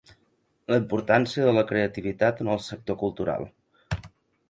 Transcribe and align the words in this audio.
La 0.73 0.79
importància 0.83 1.45
de 1.49 1.53
la 1.59 1.65
creativitat 1.73 2.43
en 2.47 2.53
el 2.57 2.65
sector 2.71 3.01
cultural. 3.07 3.51